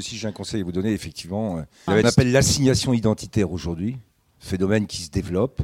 Si 0.00 0.16
j'ai 0.16 0.26
un 0.26 0.32
conseil 0.32 0.60
à 0.60 0.64
vous 0.64 0.72
donner, 0.72 0.92
effectivement, 0.92 1.58
euh, 1.58 1.62
on 1.86 2.04
appelle 2.04 2.32
l'assignation 2.32 2.92
identitaire 2.94 3.52
aujourd'hui, 3.52 3.96
phénomène 4.40 4.88
qui 4.88 5.02
se 5.02 5.08
développe 5.08 5.62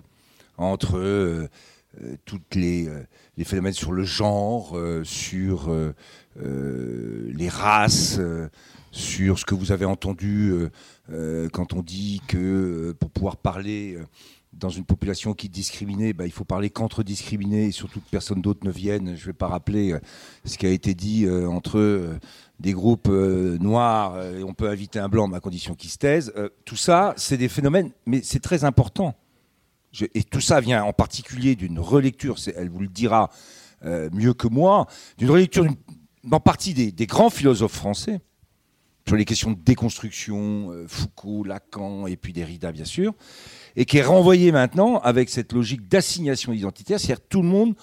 entre 0.56 0.98
euh, 0.98 1.48
euh, 2.00 2.14
toutes 2.26 2.54
les, 2.54 2.88
les, 3.36 3.42
phénomènes 3.42 3.72
sur 3.72 3.90
le 3.90 4.04
genre, 4.04 4.78
sur 5.02 5.74
les 6.36 7.48
races, 7.48 8.20
sur 8.92 9.40
ce 9.40 9.44
que 9.44 9.56
vous 9.56 9.72
avez 9.72 9.84
entendu 9.84 10.54
quand 11.52 11.72
on 11.72 11.82
dit 11.82 12.22
que 12.28 12.94
pour 13.00 13.10
pouvoir 13.10 13.36
parler 13.36 13.98
dans 14.52 14.68
une 14.68 14.84
population 14.84 15.32
qui 15.32 15.46
est 15.46 15.50
discriminée, 15.50 16.12
bah, 16.12 16.26
il 16.26 16.32
faut 16.32 16.44
parler 16.44 16.70
qu'entre 16.70 17.02
discriminés 17.02 17.66
et 17.66 17.72
surtout 17.72 18.00
que 18.00 18.10
personne 18.10 18.42
d'autre 18.42 18.66
ne 18.66 18.70
vienne. 18.70 19.14
Je 19.16 19.22
ne 19.22 19.26
vais 19.26 19.32
pas 19.32 19.46
rappeler 19.46 19.94
ce 20.44 20.58
qui 20.58 20.66
a 20.66 20.70
été 20.70 20.94
dit 20.94 21.28
entre 21.30 22.18
des 22.60 22.72
groupes 22.72 23.08
euh, 23.08 23.58
noirs, 23.58 24.14
euh, 24.14 24.42
on 24.46 24.52
peut 24.52 24.68
inviter 24.68 24.98
un 24.98 25.08
blanc, 25.08 25.26
mais 25.26 25.38
à 25.38 25.40
condition 25.40 25.74
qu'il 25.74 25.90
se 25.90 25.96
taise. 25.96 26.32
Euh, 26.36 26.50
tout 26.64 26.76
ça, 26.76 27.14
c'est 27.16 27.38
des 27.38 27.48
phénomènes, 27.48 27.90
mais 28.06 28.20
c'est 28.22 28.40
très 28.40 28.64
important. 28.64 29.16
et 30.14 30.22
tout 30.22 30.40
ça 30.40 30.60
vient 30.60 30.84
en 30.84 30.92
particulier 30.92 31.56
d'une 31.56 31.80
relecture, 31.80 32.36
elle 32.54 32.68
vous 32.68 32.80
le 32.80 32.88
dira 32.88 33.30
mieux 33.82 34.34
que 34.34 34.46
moi, 34.46 34.86
d'une 35.16 35.30
relecture 35.30 35.66
en 36.30 36.38
partie 36.38 36.74
des, 36.74 36.92
des, 36.92 37.06
grands 37.06 37.30
philosophes 37.30 37.72
français, 37.72 38.20
sur 39.08 39.16
les 39.16 39.24
questions 39.24 39.52
de 39.52 39.58
déconstruction, 39.58 40.84
Foucault, 40.86 41.44
Lacan, 41.44 42.06
et 42.06 42.18
puis 42.18 42.34
Derrida, 42.34 42.72
bien 42.72 42.84
sûr, 42.84 43.14
et 43.76 43.84
qui 43.84 43.98
est 43.98 44.04
renvoyée 44.04 44.52
maintenant 44.52 44.98
avec 44.98 45.28
cette 45.28 45.52
logique 45.52 45.88
d'assignation 45.88 46.52
identitaire, 46.52 46.98
c'est-à-dire 46.98 47.26
tout 47.28 47.42
le 47.42 47.48
monde 47.48 47.74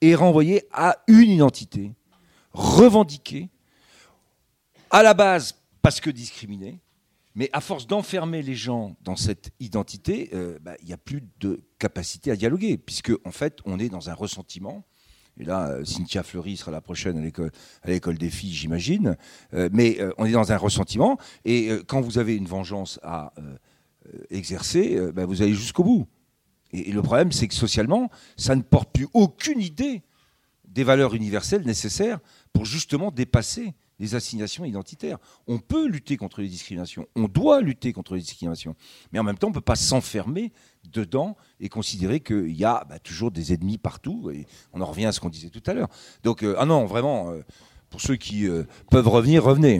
est 0.00 0.14
renvoyé 0.14 0.64
à 0.72 0.98
une 1.06 1.30
identité 1.30 1.92
revendiquée, 2.52 3.48
à 4.90 5.02
la 5.02 5.14
base 5.14 5.54
parce 5.82 6.00
que 6.00 6.10
discriminés, 6.10 6.80
mais 7.34 7.48
à 7.52 7.60
force 7.60 7.86
d'enfermer 7.86 8.42
les 8.42 8.54
gens 8.54 8.96
dans 9.02 9.16
cette 9.16 9.50
identité, 9.60 10.30
euh, 10.34 10.58
bah, 10.60 10.74
il 10.80 10.86
n'y 10.86 10.92
a 10.92 10.98
plus 10.98 11.22
de 11.38 11.60
capacité 11.78 12.30
à 12.30 12.36
dialoguer, 12.36 12.76
puisque 12.76 13.12
en 13.24 13.30
fait, 13.30 13.58
on 13.64 13.78
est 13.78 13.88
dans 13.88 14.10
un 14.10 14.14
ressentiment. 14.14 14.84
Et 15.38 15.44
là, 15.44 15.68
euh, 15.70 15.84
Cynthia 15.84 16.22
Fleury 16.22 16.56
sera 16.56 16.72
la 16.72 16.80
prochaine 16.80 17.16
à 17.82 17.88
l'école 17.88 18.18
des 18.18 18.30
filles, 18.30 18.52
j'imagine. 18.52 19.16
Euh, 19.54 19.68
mais 19.72 19.98
on 20.18 20.26
est 20.26 20.32
dans 20.32 20.50
un 20.50 20.56
ressentiment. 20.56 21.18
Et 21.44 21.70
quand 21.86 22.00
vous 22.00 22.18
avez 22.18 22.36
une 22.36 22.46
vengeance 22.46 22.98
à 23.02 23.32
exercer, 24.30 24.98
bah, 25.12 25.26
vous 25.26 25.42
allez 25.42 25.54
jusqu'au 25.54 25.84
bout. 25.84 26.06
et, 26.72 26.92
le 26.92 27.02
problème, 27.02 27.32
c'est 27.32 27.48
que 27.48 27.54
socialement, 27.54 28.10
ça 28.36 28.54
ne 28.56 28.62
porte 28.62 28.92
plus 28.92 29.08
aucune 29.12 29.60
idée 29.60 30.02
des 30.66 30.84
valeurs 30.84 31.14
universelles 31.14 31.64
nécessaires 31.64 32.18
pour 32.52 32.64
justement 32.64 33.10
dépasser 33.10 33.74
les 34.00 34.14
assignations 34.14 34.64
identitaires. 34.64 35.18
On 35.46 35.58
peut 35.58 35.86
lutter 35.86 36.16
contre 36.16 36.40
les 36.40 36.48
discriminations, 36.48 37.06
on 37.14 37.28
doit 37.28 37.60
lutter 37.60 37.92
contre 37.92 38.14
les 38.14 38.20
discriminations, 38.20 38.74
mais 39.12 39.18
en 39.18 39.22
même 39.22 39.36
temps, 39.36 39.48
on 39.48 39.50
ne 39.50 39.54
peut 39.54 39.60
pas 39.60 39.76
s'enfermer 39.76 40.52
dedans 40.90 41.36
et 41.60 41.68
considérer 41.68 42.20
qu'il 42.20 42.56
y 42.56 42.64
a 42.64 42.84
bah, 42.88 42.98
toujours 42.98 43.30
des 43.30 43.52
ennemis 43.52 43.78
partout, 43.78 44.30
et 44.30 44.46
on 44.72 44.80
en 44.80 44.86
revient 44.86 45.04
à 45.04 45.12
ce 45.12 45.20
qu'on 45.20 45.28
disait 45.28 45.50
tout 45.50 45.62
à 45.66 45.74
l'heure. 45.74 45.88
Donc, 46.24 46.42
euh, 46.42 46.56
ah 46.58 46.64
non, 46.64 46.86
vraiment, 46.86 47.30
euh, 47.30 47.42
pour 47.90 48.00
ceux 48.00 48.16
qui 48.16 48.48
euh, 48.48 48.64
peuvent 48.90 49.08
revenir, 49.08 49.44
revenez. 49.44 49.78